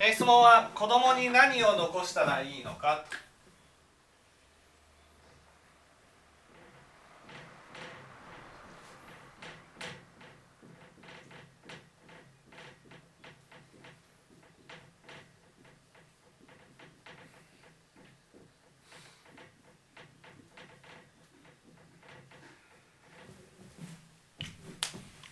[0.00, 3.04] え質問は子供に何を残したらいいのか？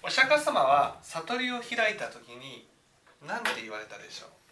[0.03, 2.69] お釈迦様は悟りを開いた時に
[3.27, 4.46] 何て言われたでしょう？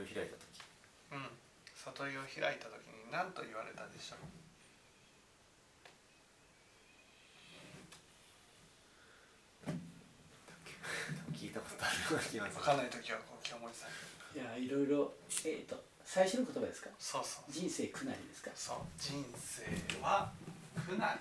[0.00, 0.60] 悟りを開いた時。
[1.12, 1.28] うん。
[1.84, 4.18] 悟りを開いた時に何と言われたでしょう？
[11.36, 12.60] 聞いたことあるような気がする。
[12.60, 13.90] 分かんない時はこう清盛さん
[14.36, 15.12] いやいろいろ
[15.44, 16.90] えっ、と最初の言葉ですか？
[16.98, 17.52] そうそう。
[17.52, 18.50] 人生苦なりですか？
[18.54, 18.78] そう。
[18.98, 19.62] 人生
[20.02, 20.32] は
[20.88, 21.18] 苦難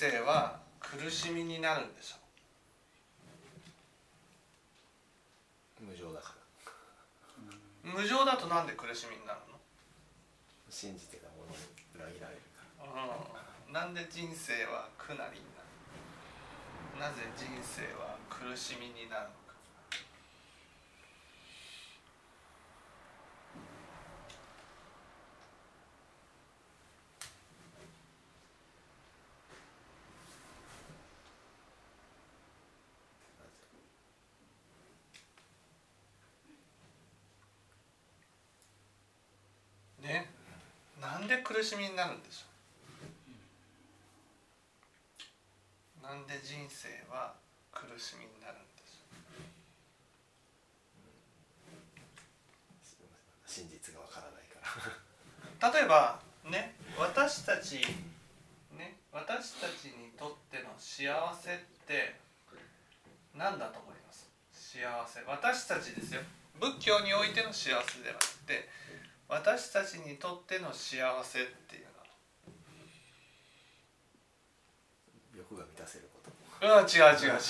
[0.00, 2.16] 生は苦しみになるんでしょ。
[5.84, 6.32] 無常だか
[7.84, 7.92] ら。
[7.92, 9.40] う無常だとなんで苦しみになる
[10.70, 11.56] 信じてたものに
[11.94, 13.26] 裏切られるかの、
[13.66, 15.60] うん、なんで人生は苦なりにな
[17.04, 17.10] る？
[17.10, 19.40] なぜ人生は苦しみになるのか
[40.02, 40.30] ね
[41.00, 42.46] なんで苦しみになるんでしょ
[45.98, 46.06] う。
[46.06, 47.34] なんで人生は
[47.74, 49.10] 苦しみになるんでしょ
[53.46, 55.70] 真実がわからないから。
[55.70, 57.82] う例えばね私たち
[58.78, 62.14] ね私たちにとっての幸せって
[63.34, 64.30] 何だと思います？
[64.54, 65.20] 幸せ。
[65.26, 66.22] 私たちですよ。
[66.60, 68.68] 仏教においての幸せではなくて
[69.30, 71.86] 私たちにとっての幸せっていう
[75.38, 76.20] 欲が満たせるこ
[76.60, 76.66] と。
[76.66, 77.40] うん違う違う違う。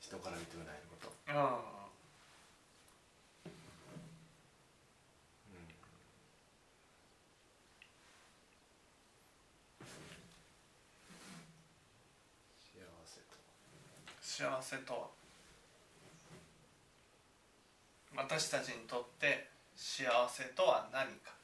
[0.00, 1.12] 人から認められること。
[1.28, 1.76] うん。
[12.62, 13.36] 幸せと
[14.22, 15.25] 幸せとは
[18.16, 21.34] 私たちにとって幸せとは何か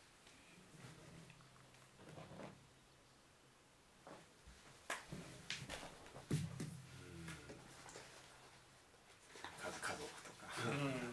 [9.60, 11.12] 家家族とかうん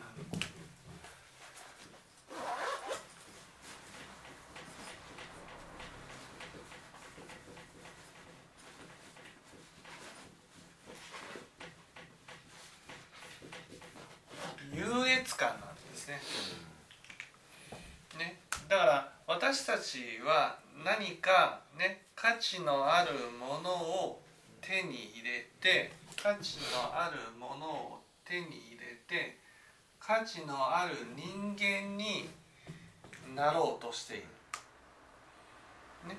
[14.74, 16.22] 優越感なんですね
[18.18, 24.22] ねだから私たちは何かね価値のあるものを
[24.62, 29.38] 手に入れて価値のあるものを手に入れて
[30.00, 32.30] 価値のある人間に
[33.36, 34.24] なろうとしている、
[36.10, 36.18] ね、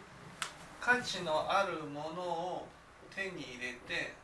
[0.81, 2.67] 価値のあるものを
[3.15, 4.15] 手に入れて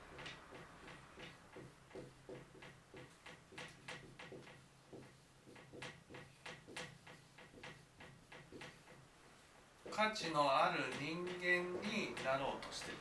[9.96, 12.98] 価値のある人間になろうとしている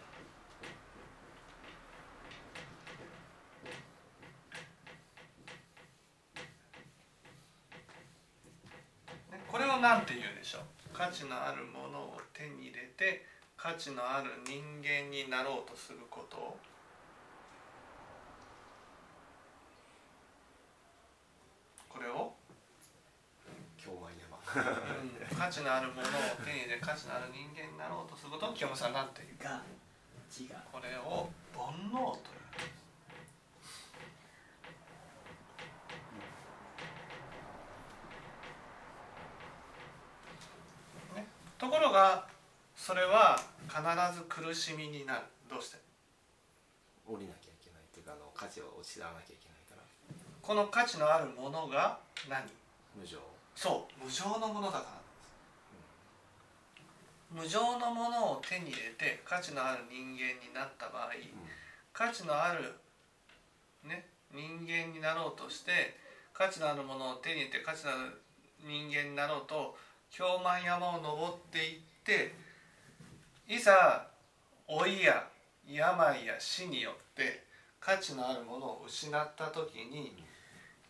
[9.52, 10.62] これを何て言うでしょう？
[10.94, 13.26] 価値のあるものを手に入れて
[13.58, 16.38] 価値のある人間になろうとすること。
[16.38, 16.58] を
[21.90, 22.34] これを、
[23.78, 26.04] 京満山うん、価値のあるものを
[26.44, 29.44] 手に入れ価値のある人間になろうとすることを清盛さん何て言う。
[29.46, 29.62] が
[30.74, 32.34] これを煩悩とい
[41.14, 41.22] う。
[41.22, 41.28] ね、
[41.60, 42.26] ところが
[42.76, 43.40] それは
[43.70, 43.84] 必
[44.18, 45.22] ず苦しみになる。
[45.48, 45.78] どうして？
[47.06, 49.84] 降りなきゃいけないっていうかあの価値を知らなきゃいけないから。
[50.42, 52.42] この価値のあるものが何？
[52.98, 53.20] 無常。
[53.56, 55.05] そう無常のものだから
[57.36, 61.12] 無常のものを手に入れて価値のある人間になった場合
[61.92, 62.72] 価値のある、
[63.84, 65.98] ね、人間になろうとして
[66.34, 68.22] 価値のあるものを手に入れて価値のある
[68.66, 69.76] 人間になろうと
[70.10, 72.34] 京満山を登っていって
[73.50, 74.08] いざ
[74.70, 75.28] 老いや
[75.70, 77.44] 病や死によって
[77.82, 80.24] 価値のあるものを失った時に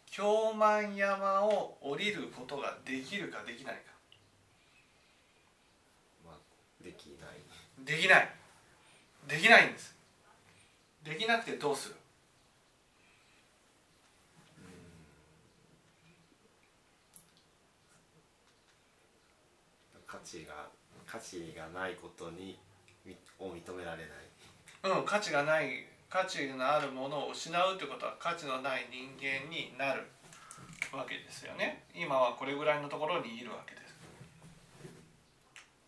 [0.06, 3.82] 京満山を降りることができるかできないか。
[3.82, 3.95] まあ
[6.86, 7.42] できない。
[7.84, 8.30] できない。
[9.28, 9.96] できないんです。
[11.04, 11.96] できなくてどうする？
[20.06, 20.70] 価値が
[21.08, 22.58] 価値がないことに
[23.04, 24.04] みを認められ
[24.84, 25.00] ない。
[25.00, 30.04] うん価値がない価値のあるものを失うってことは価値のない人間になる
[30.94, 31.84] わけですよね。
[31.96, 33.85] 今はこれぐらいのところにいるわけです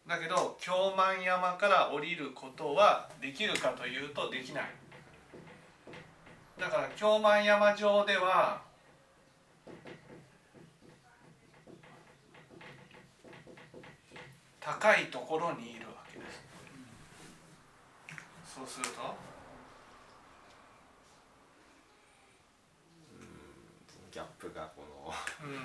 [0.07, 4.63] だけど京満山から降りることはできるかというとできない。
[6.57, 8.61] だから京満山上では
[14.61, 16.41] 高いところにいるわけです。
[18.55, 19.15] そうすると
[24.11, 25.13] ギャップがこの
[25.47, 25.57] うん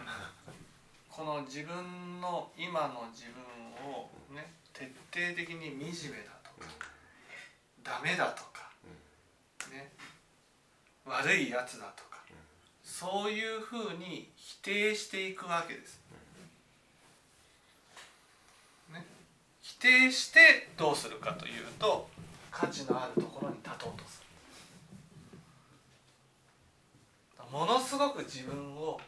[1.13, 6.67] この自分の今の自分をね徹底的に惨めだとか
[7.85, 8.71] ダメだとか
[9.71, 9.93] ね
[11.05, 12.13] 悪いやつだとか
[12.83, 16.01] そういうふうに否定していくわけです。
[18.93, 19.05] ね、
[19.61, 22.09] 否定してどうするかというと
[22.51, 24.23] 価値のあるところに立とうとす
[27.41, 27.49] る。
[27.51, 28.99] ものすごく自分を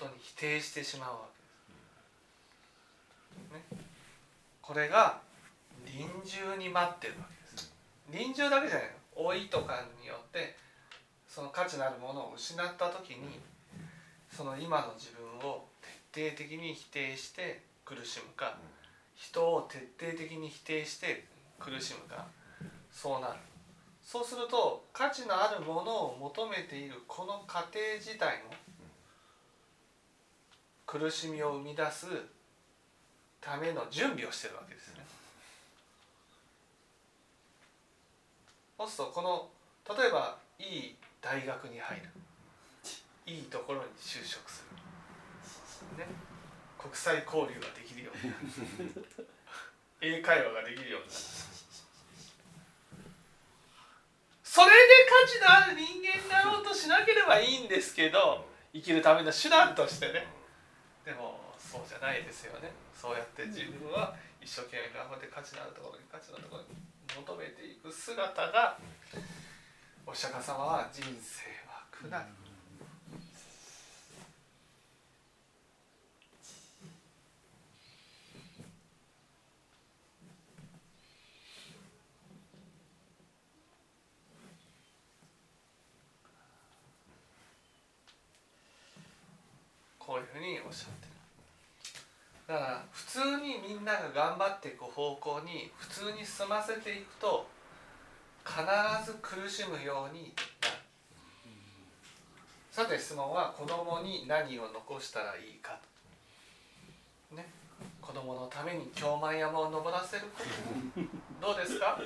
[0.00, 1.18] 当に否定してしまうわ
[3.50, 3.74] けです。
[3.74, 3.78] ね、
[4.62, 5.20] これが
[5.84, 7.72] 臨終に待ってるわけです。
[8.10, 10.56] 臨終だけじゃないの老いとかによって
[11.28, 13.40] その価値のあるものを失った時に
[14.34, 15.66] その今の自分を
[16.12, 18.56] 徹底的に否定して苦しむか
[19.14, 21.24] 人を徹底的に否定して
[21.58, 22.26] 苦しむか
[22.90, 23.34] そうなる
[24.02, 28.54] そうすると価値のあるものを求めているこの過程自体も
[30.90, 32.06] 苦しみを生み出す
[33.40, 35.04] ための準備をしてるわけですね。
[38.76, 39.48] そうするとこの
[39.96, 42.02] 例えばいい大学に入る。
[43.24, 44.64] いいところに就職す
[45.96, 46.10] る、ね、
[46.76, 49.06] 国際交流ができるようになる。
[50.00, 51.20] 英会話ができるようになる。
[54.42, 54.72] それで
[55.08, 60.39] 価値のある人間になろうとしなければいいんですけど生きるための手段としてね。
[61.04, 62.70] でもそうじゃないですよね。
[62.94, 66.68] そうやって自分は一生懸命頑張って価値のあるところに価値のあるところに
[67.16, 68.78] 求めていく姿が
[70.06, 72.26] お釈迦様は人生は苦難
[90.10, 91.06] こういうふうにおっしゃって
[92.52, 97.46] るだから普通にみんなが頑張っていく方向に普通に進ませていくと
[98.46, 98.62] 必
[99.04, 100.74] ず苦しむようになる。
[102.70, 105.78] さて質問は子供に何を残したらいいか
[107.32, 107.46] ね。
[108.00, 110.22] 子供のために京満山を登らせる。
[110.26, 110.42] こ
[111.40, 112.00] とどうですか？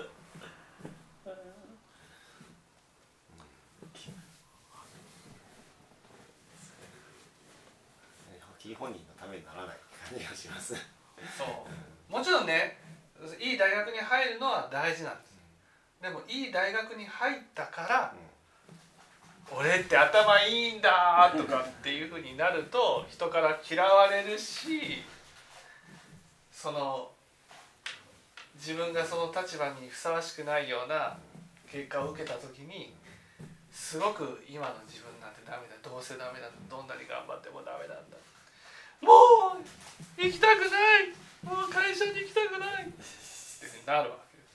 [8.73, 9.77] 本人のためにならない
[10.09, 10.73] 感じがします。
[11.37, 11.67] そ
[12.09, 12.13] う。
[12.13, 12.79] もちろんね
[13.41, 15.35] いい大学に入るのは大事なんです。
[16.01, 18.15] でもいい大学に入ったから
[19.51, 25.03] 俺って頭いいんだとかっていうふうになると人から嫌われるし
[26.53, 27.09] その
[28.57, 31.17] 自分がその立場にふさわしくないような
[31.71, 32.95] 結果を受けた時に
[33.73, 38.17] すごく今の自分なんてダメだどうせダメだどんなに頑張ってもダメなんだ
[39.05, 39.13] も
[39.61, 40.65] う行きたくな
[41.01, 41.13] い。
[41.45, 42.85] もう会社に行きたくない。
[42.85, 42.93] って
[43.87, 44.55] なるわけです。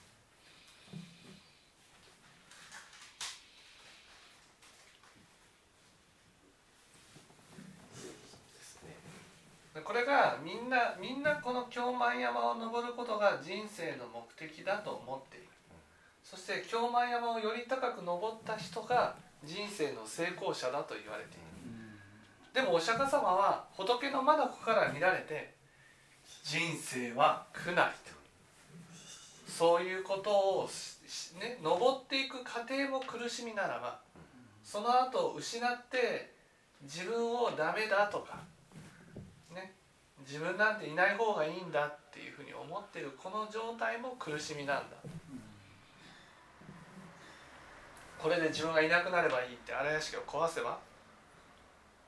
[9.84, 15.46] これがみんなみんなこの京満山を登ることが人生の目的だと思っている。
[16.24, 21.49] そして京満山をより高く登った人が人生の成功者だと言われている。
[22.52, 25.54] でもお釈迦様は仏の眼から見られて
[26.42, 28.20] 人生は苦なりと。
[29.46, 30.70] そういうことを
[31.38, 34.00] ね登っていく過程も苦しみならば
[34.64, 36.32] その後失って
[36.82, 38.38] 自分をダメだとか
[39.54, 39.74] ね
[40.20, 44.96] 自分なんていない方がいいんだっていうふうに思ってるこの状態も苦しみなんだ。
[48.18, 50.78] これで自分がいなくなればいいって荒屋敷を壊せば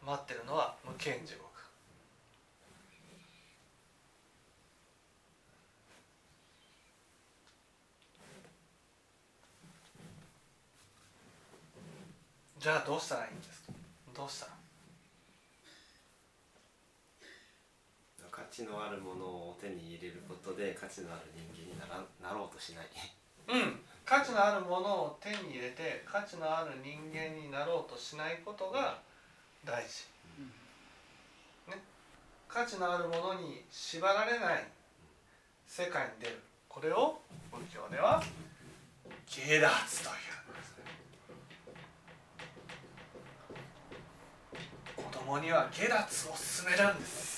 [0.04, 1.52] 待ってるのは無権地獄
[12.58, 13.72] じゃあどうしたらいいんですか？
[14.14, 14.46] どうした？
[14.46, 14.52] ら
[18.30, 22.86] 価値のあるものを手に入れることで価値のある人間にならなろうとしない。
[23.48, 23.80] うん。
[24.04, 29.02] 価値のあるものを手に入れて価値のある人間になろうとしないことが
[29.64, 30.08] 大事、
[31.70, 31.78] ね、
[32.48, 34.66] 価値のあるものに縛られない
[35.66, 36.40] 世界に出る。
[36.68, 38.22] これを仏教では
[39.26, 40.16] 下脱という
[44.96, 47.32] 子供には下脱を進めるんです。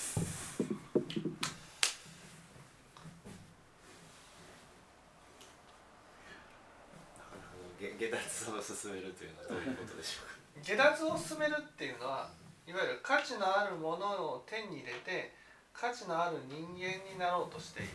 [7.79, 10.34] 下脱を進めるというのはどういうことでしょうか？
[10.63, 12.29] 下脱を進めるっていうのは
[12.67, 15.33] いわゆる価値のあるものを手に入れて
[15.73, 17.89] 価値のある人間になろうとしている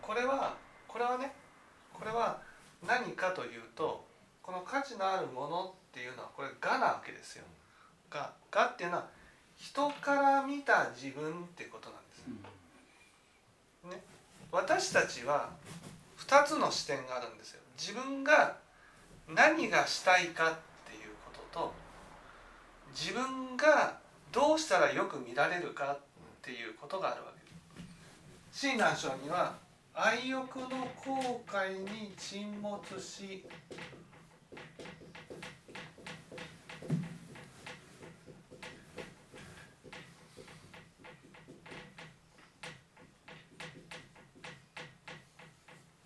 [0.00, 0.56] これは
[0.88, 1.32] これはね
[1.92, 2.40] これは
[2.86, 4.04] 何かというと
[4.42, 7.44] この価値のあるものっていうのはこれ「が」なわけですよ。
[8.10, 9.06] が「が」っていうのは
[9.56, 12.20] 人から見た自分っていうことなんです。
[13.84, 14.02] ね、
[14.50, 15.50] 私たちは
[16.18, 17.60] 2つの視点があるんですよ。
[17.78, 18.56] 自分が
[19.28, 20.58] 何がしたいか
[21.52, 21.72] と
[22.94, 23.98] 自分が
[24.32, 25.98] どうしたらよく見られるかっ
[26.42, 27.46] ていうことがあるわけで
[28.52, 28.66] す。
[28.66, 29.54] 親鸞聖には
[29.94, 33.44] 愛欲の後悔に沈没し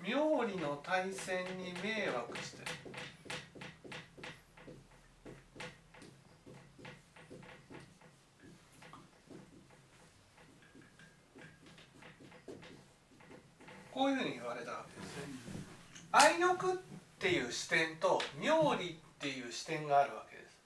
[0.06, 2.64] 妙理の対戦に迷惑してる
[13.94, 15.22] こういうふうに言われたわけですね。
[16.10, 16.76] 愛欲っ
[17.18, 20.58] ていう視点と妙理っていう視点があるわけです。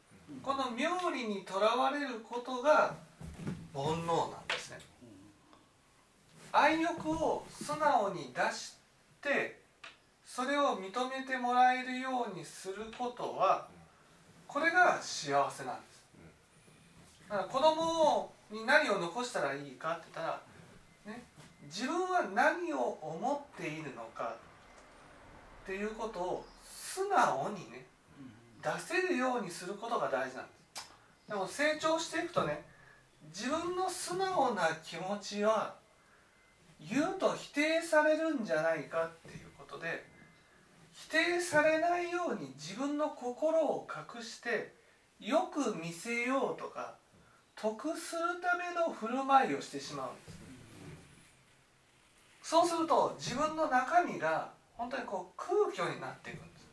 [0.43, 2.95] この妙理にとらわれることが
[3.75, 4.79] 煩悩なんですね。
[6.53, 8.73] 愛欲を素直に出し
[9.21, 9.61] て
[10.25, 13.67] それを認めてもらえるようにすることは
[14.47, 15.99] これが幸せなんです。
[17.29, 20.41] だから子供に何を残したらいいかって言ったら、
[21.07, 21.23] ね、
[21.67, 24.35] 自分は何を思っているのか
[25.65, 27.85] っていうことを素直にね
[28.63, 30.89] 出せるようにすることが大事なんです。
[31.29, 32.65] でも成長していくとね
[33.29, 35.75] 自分の素直な気持ちは
[36.81, 40.08] 言うと否定されるんじゃないかっていうことで否
[41.09, 44.75] 定されないように自分の心を隠して
[45.19, 46.95] よく見せようとか
[47.57, 50.39] 得するための振る舞いをしてしまうんです。
[52.51, 56.69] そうすると自分の中身が本当にこう空虚になっていくんです。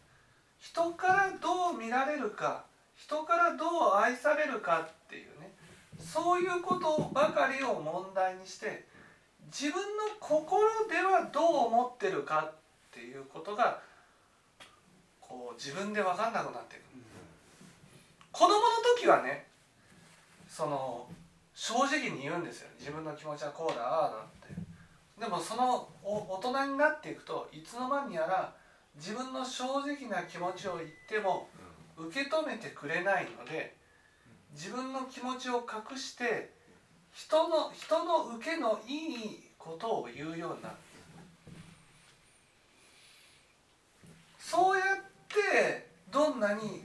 [0.60, 2.66] 人からどう見られるか
[2.96, 5.52] 人からどう愛されるかっていうね
[6.00, 8.86] そういうことばかりを問題にして
[9.48, 12.54] 自分の心ではどう思ってるかっ
[12.92, 13.80] ていうことが
[15.36, 16.84] こう自分で分かんなくなっていく。
[18.32, 18.60] 子供の
[18.98, 19.48] 時はね
[20.48, 21.08] その
[21.54, 22.70] 正直に言うんですよ。
[22.80, 24.56] 自分の気持ちはこうだああだって。
[25.20, 28.54] でもその大人になっていくといつの間にやら
[28.96, 31.50] 自分の正直な気持ちを言っても
[31.98, 33.76] 受け止めてくれないので
[34.54, 36.54] 自分の気持ちを隠して
[37.14, 40.76] 人の人の受けのいいことを言うようになる
[44.38, 46.84] そうやってどんなに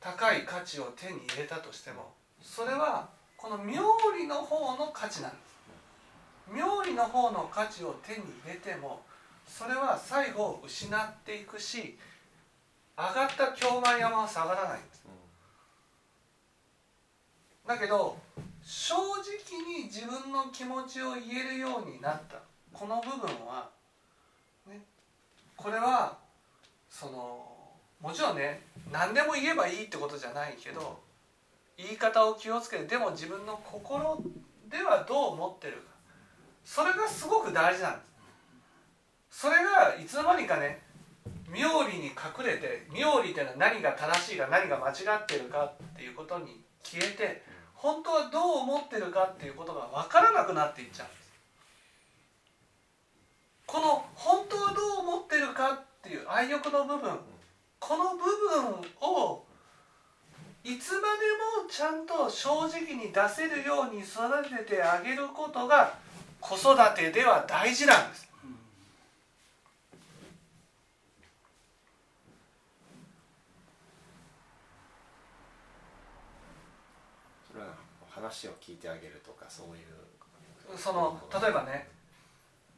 [0.00, 3.82] 高い価値を手に入れたとしてもそれはこの妙
[4.16, 5.46] 理の方の価値なんです。
[6.52, 9.02] 妙理の方の価値を手に入れても
[9.46, 11.98] それは最後失っていくし
[12.96, 15.04] 上がった京満山は下がらないんです。
[17.66, 18.16] だけど
[18.62, 22.36] 正直に自分の気持ちを言えるようになった。
[22.72, 23.68] この部分は、
[24.68, 24.80] ね、
[25.56, 26.16] これは
[26.88, 27.55] その
[28.00, 28.62] もちろんね
[28.92, 31.00] 何でも言えばいいってことじゃないけど
[31.76, 34.22] 言い方を気をつけてでも自分の心
[34.70, 35.78] ではどう思ってるか。
[36.64, 38.00] それがすごく大事なんで
[39.30, 39.42] す。
[39.42, 40.82] それがいつの間にかね
[41.48, 47.42] 妙理に隠れて妙理っていうのは何が正しいか何が間違ってるかっていうことに消えて
[47.74, 51.32] 本当はどう思ってるかっていうことが分からなくなっていっちゃうんです。
[53.66, 57.10] この本当はどう思ってるかっていう愛欲の部分
[57.86, 59.44] この部分を
[60.64, 61.04] いつまで
[61.62, 65.94] もちゃんと正直に出せるように育ててあげることが
[66.40, 68.26] 子育てでは大事なんです。
[78.10, 79.82] 話を聞いてあげるとかそうい
[80.74, 81.86] うその例えばね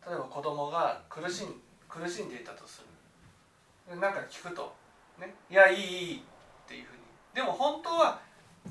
[0.06, 1.54] 例えば子供が苦しん
[1.88, 2.82] 苦しんでいたとす
[3.88, 3.96] る。
[3.98, 4.76] なんか聞くと
[5.18, 7.02] 「ね、いやいいいい」っていうふうに。
[7.34, 8.20] でも本当は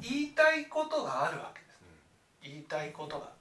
[0.01, 1.81] 言いたいことがあるわけです。
[2.41, 3.31] 言いたいことが。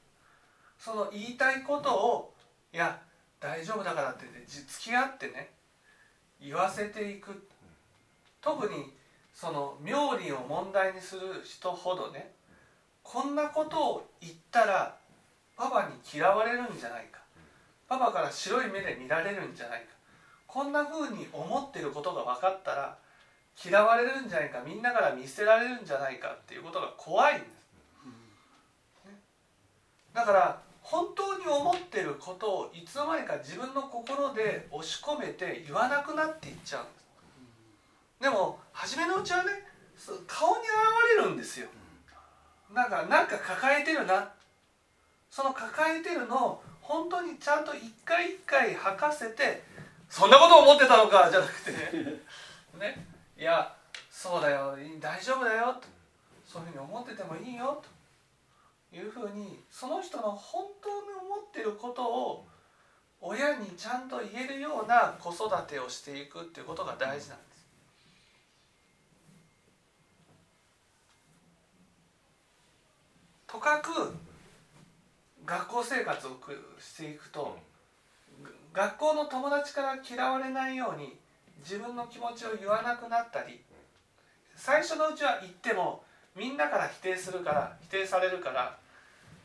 [0.79, 2.35] その言いたいことを
[2.73, 3.01] 「いや
[3.41, 5.51] 大丈夫だから」ってね付き合ってね
[6.41, 7.49] 言わせていく。
[8.41, 8.97] 特に
[9.35, 12.33] その妙理を問題にする人ほどね
[13.03, 14.97] こんなことを言ったら
[15.57, 17.21] パパに嫌われるんじゃないか。
[17.89, 19.96] パパから白い目で見られるんじゃないか
[20.57, 22.97] こんな風に思ってることが分かったら
[23.63, 27.51] 嫌われるんじゃないかみんなから見捨てられるんじゃないかっていうことが怖いんです、
[29.05, 29.13] ね、
[30.15, 37.05] だから本当に思ってることをいつの間にか自分の心で押し込めて言わなくなっていっちゃうんです。
[38.23, 39.51] でも初めのうちはね
[40.27, 41.69] 顔に現れるんですよ。
[42.73, 44.33] なんかなんか抱えてるな。
[45.29, 49.77] その抱えてるのを本当にちゃんと一回一回吐かせて
[50.09, 51.71] そんなこと思ってたのかじゃなくて。
[52.79, 53.07] ね。
[53.39, 53.75] いや
[54.11, 54.77] そうだよ。
[55.01, 55.75] 大丈夫だよ。
[55.75, 55.89] と
[56.47, 57.83] そういうふうに思っててもいいよ。
[58.91, 62.47] というふうにその人の本当に思ってることを
[63.21, 67.67] 親にちゃんと言えるような子育てをしていくっていうことが大事なんです。
[73.47, 74.15] とかく
[75.45, 76.30] 学校生活を
[76.78, 77.57] していくと
[78.76, 81.17] 学校の友達から嫌われないように
[81.60, 83.62] 自分の気持ちを言わなくなったり
[84.54, 86.04] 最初のうちは言っても
[86.36, 88.76] みんなから否定するから否定されるから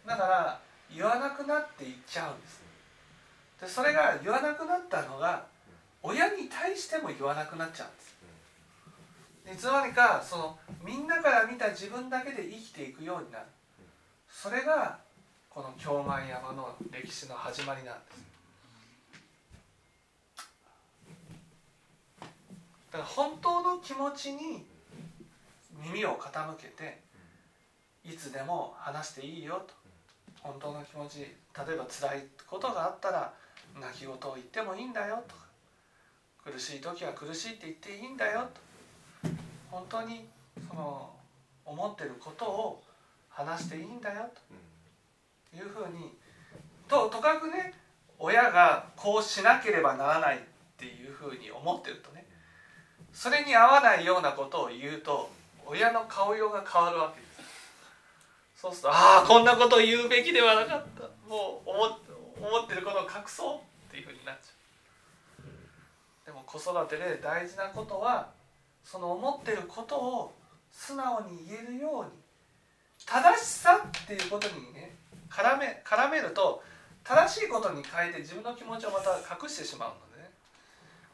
[0.06, 0.60] だから
[0.94, 2.62] 言わなくなっていっちゃうんです。
[3.62, 5.46] でそれが言わなくなったのが
[6.04, 7.96] 親に対しても言わなくなっちゃうん
[9.48, 9.56] です。
[9.56, 13.46] いつの間にかそのみんなから見た自分だけで生きていくようになる。
[14.30, 15.00] それが
[15.50, 18.31] この京満山の歴史の始まりなんです。
[22.92, 24.66] だから本当の気持ちに
[25.84, 27.00] 耳を傾けて
[28.04, 29.74] いつでも話していいよと。
[30.42, 33.32] 本当の気持ち例えば辛いことがあったら
[33.80, 35.42] 泣き言を言ってもいいんだよとか。
[36.44, 38.50] 苦しい時は苦しいって言っていいんだよ
[39.22, 39.30] と。
[39.70, 40.28] 本当に
[40.68, 41.10] その
[41.64, 42.84] 思ってることを
[43.30, 45.58] 話していいんだよと。
[45.58, 46.18] いうふうに
[46.88, 47.74] ととかくね
[48.18, 50.40] 親がこうしなければならないっ
[50.78, 52.11] ていうふうに思ってると。
[53.22, 55.30] それに合わないようなことを言うと
[55.64, 58.60] 親の顔色が変わるわけです。
[58.60, 61.04] そうするとああこんなことを言うべきではなかった。
[61.30, 61.86] もう思
[62.50, 66.26] 思ってることを隠そうっていうふうになっちゃう。
[66.26, 68.32] でも子育てで大事なことは
[68.84, 70.34] その思ってることを
[70.72, 72.10] 素直に言えるように
[73.06, 74.96] 正しさっていうことにね
[75.30, 76.64] 絡め絡めると
[77.04, 80.11] 正しいことに変えて自分の気持ちをまた隠してしまうのね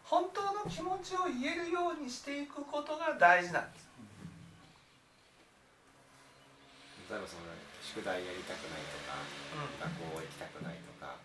[0.09, 3.87] 本当の気持ちを言えるようにしていくことが大事なんです。
[7.09, 7.43] 例えばその
[7.81, 9.15] 宿題やりたくないとか、
[9.79, 11.15] 学校行きたくないとか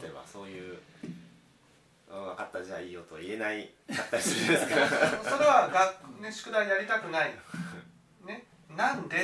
[0.00, 4.74] 例えばそういう「うん、分かったじゃあいいよ」と言えないかったりするんですか。
[5.30, 7.34] それは学、ね、宿題やりたくない、
[8.24, 9.18] ね、なんでっ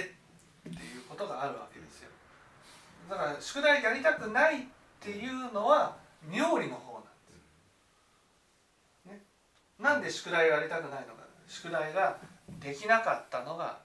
[0.62, 2.10] ていうことがあるわけですよ。
[3.08, 4.66] だから宿題やりたくないっ
[5.00, 5.96] ていうのは
[6.28, 7.08] 妙理の方なんで
[9.06, 9.22] す、ね、
[9.98, 12.16] なんで宿題をやりたくないのか宿題が
[12.60, 13.78] できなかったのが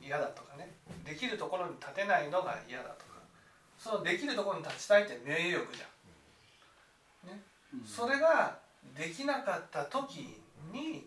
[0.00, 0.70] 嫌だとかね。
[1.04, 3.18] できるところに立てないのが嫌だとか。
[3.76, 5.86] そのできるところに立ちたいって名誉欲じゃ
[7.28, 7.42] ん、ね、
[7.84, 8.58] それが
[8.96, 10.40] できなかった時
[10.72, 11.06] に、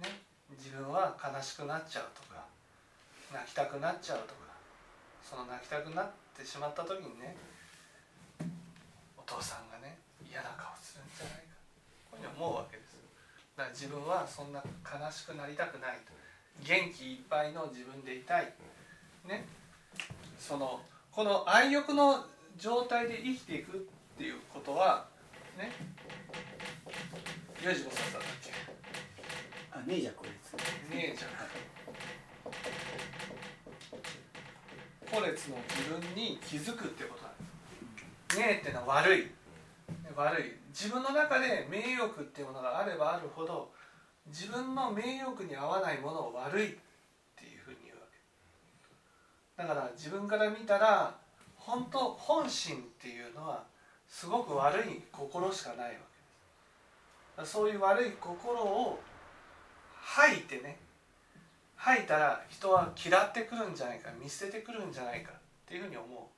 [0.00, 0.08] ね、
[0.56, 2.44] 自分は悲しくなっちゃうとか
[3.32, 4.54] 泣きたくなっちゃうとか
[5.22, 7.36] その泣きたくなってしまった時にね
[9.18, 9.98] お父さんがね
[10.30, 11.54] 嫌な顔するんじゃないか。
[12.10, 12.83] こういうふうに思うわけです
[13.56, 16.12] だから自分はそんな悲しくなりたくないと。
[16.62, 18.52] 元気いっぱいの自分でいたい。
[19.26, 19.46] ね。
[20.38, 22.26] そのこの愛欲の
[22.58, 23.80] 状態で生きていくっ
[24.16, 25.06] ていうことは
[25.56, 25.72] ね。
[27.62, 28.52] ヨジコさんだっけ？
[29.72, 30.56] あネイジャコレツ
[30.94, 31.30] ねえじゃん。
[35.10, 37.44] コレツの自分に気づくってことなんで
[38.34, 38.38] す。
[38.38, 39.30] ねえってのは悪い
[40.16, 40.52] 悪い。
[40.68, 43.70] 自分の中で名誉欲っていうものがあればあるほど
[44.26, 46.68] 自分の名誉欲に合わないものを悪いっ
[47.36, 48.02] ていうふうに言うわ
[49.56, 49.62] け。
[49.62, 51.14] だから自分から見たら
[51.56, 53.64] 本当本心っていうのは
[54.08, 55.92] すごく悪い心しかないわ
[57.36, 57.42] け。
[57.42, 59.00] ですそういう悪い心を
[60.00, 60.78] 吐いてね
[61.76, 66.30] 吐いたら人は嫌ってくるんじゃないか見捨ててくるんじゃないかっていうふうに思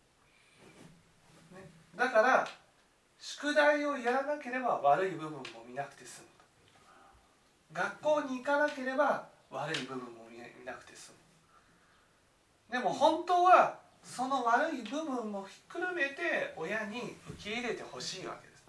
[1.53, 1.63] う、ね、
[1.97, 2.49] だから
[3.27, 6.29] 宿題をやらなければ悪い部分も見なくて済む。
[7.73, 11.11] 学校に行かなければ悪い部分も見なくて済
[12.71, 12.79] む。
[12.79, 18.65] でも本当はその悪い部分もひっくるめて親に受け入れてほしいわけです。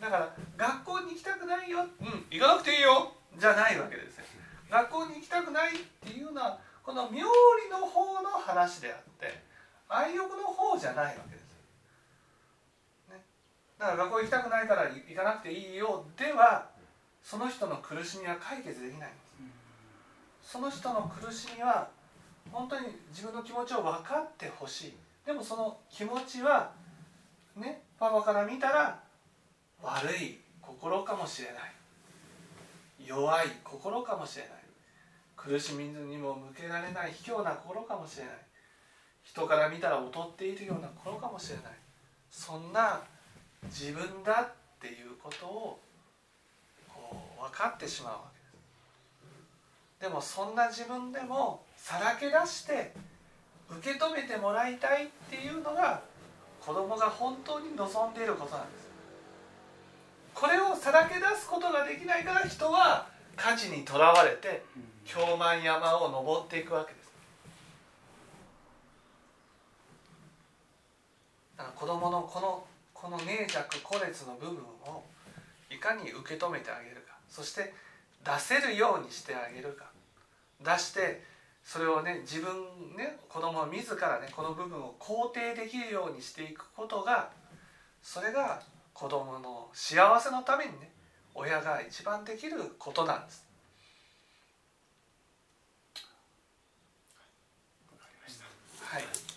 [0.00, 1.86] だから学校に行きたくないよ。
[2.00, 3.12] うん行かなくていいよ。
[3.38, 4.18] じゃないわけです
[4.68, 7.30] 学校に行きたくないっていうのはこの妙
[7.62, 9.38] 理の方の話であって
[9.88, 11.39] 愛欲の方じゃないわけです、
[13.80, 16.68] だから学校行きたくないから行かなくていいよでは
[17.22, 19.18] その人の苦しみは解決できないんで
[20.42, 20.52] す。
[20.52, 21.88] その人の苦しみは
[22.52, 24.96] 本当に自分の気持ちを分かってほしい。
[25.24, 26.72] でもその気持ちは
[27.56, 29.00] ねパパから見たら
[29.82, 31.72] 悪い心かもしれない。
[33.06, 34.52] 弱い心かもしれない。
[35.36, 38.34] 苦しみにも向けられない卑怯な心かもしれない。
[39.22, 41.64] 人から見たら劣っているような心かもしれない。
[42.30, 43.00] そんな
[43.64, 45.80] 自分だっていうことを
[46.88, 48.50] こう分かってしまうわけです。
[50.00, 52.92] でもそんな自分でもさらけ出して
[53.68, 56.02] 受け止めてもらいたいっていうのが
[56.60, 58.88] 子供が本当に望んでいることなんです。
[60.34, 64.62] これをさらけ出すことができないから人は価値にとらわれて
[65.04, 67.12] 京満山を登っていくわけです。
[71.56, 72.64] だから子供のこの
[73.00, 75.02] この寧弱孤劣の部分を
[75.70, 77.16] いかに受け止めてあげるか。
[77.30, 77.72] そして
[78.22, 79.86] 出せるようにしてあげるか。
[80.62, 81.22] 出して
[81.64, 82.52] それをね自分
[82.96, 87.30] ね子供自らねこの部分を肯定できるようにしていくことが
[88.02, 88.60] それが
[88.92, 90.90] 子供の幸せのためにね
[91.34, 93.46] 親が一番できることなんです。
[98.82, 99.29] はい。